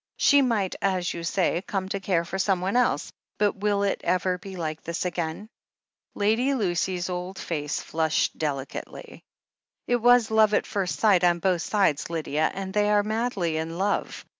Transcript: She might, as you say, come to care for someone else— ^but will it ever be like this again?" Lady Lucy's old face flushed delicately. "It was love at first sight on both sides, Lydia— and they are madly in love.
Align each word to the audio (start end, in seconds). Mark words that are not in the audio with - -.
She 0.17 0.41
might, 0.41 0.73
as 0.81 1.13
you 1.13 1.23
say, 1.23 1.61
come 1.61 1.87
to 1.89 1.99
care 1.99 2.25
for 2.25 2.39
someone 2.39 2.75
else— 2.75 3.13
^but 3.39 3.57
will 3.57 3.83
it 3.83 4.01
ever 4.03 4.39
be 4.39 4.55
like 4.55 4.81
this 4.81 5.05
again?" 5.05 5.47
Lady 6.15 6.55
Lucy's 6.55 7.07
old 7.07 7.37
face 7.37 7.79
flushed 7.81 8.35
delicately. 8.35 9.23
"It 9.85 9.97
was 9.97 10.31
love 10.31 10.55
at 10.55 10.65
first 10.65 10.97
sight 10.99 11.23
on 11.23 11.37
both 11.37 11.61
sides, 11.61 12.09
Lydia— 12.09 12.49
and 12.55 12.73
they 12.73 12.89
are 12.89 13.03
madly 13.03 13.57
in 13.57 13.77
love. 13.77 14.25